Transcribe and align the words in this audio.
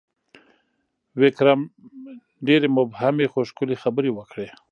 ویکرم 1.19 1.61
ډېرې 2.47 2.67
مبهمې، 2.77 3.25
خو 3.31 3.39
ښکلي 3.49 3.75
خبرې 3.83 4.11
وکړې: 4.13 4.47